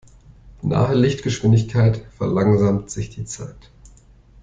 [0.63, 3.69] Nahe Lichtgeschwindigkeit verlangsamt sich die Zeit.